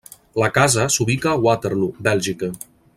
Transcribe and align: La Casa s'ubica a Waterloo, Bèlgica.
La 0.43 0.47
Casa 0.55 0.87
s'ubica 0.95 1.29
a 1.35 1.41
Waterloo, 1.45 1.95
Bèlgica. 2.09 2.55